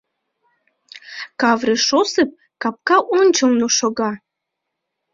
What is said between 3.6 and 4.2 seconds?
шога.